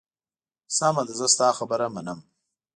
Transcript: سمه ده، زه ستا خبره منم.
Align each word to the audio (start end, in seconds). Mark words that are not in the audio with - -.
سمه 0.77 1.01
ده، 1.07 1.13
زه 1.19 1.27
ستا 1.33 1.47
خبره 1.57 1.87
منم. 1.95 2.19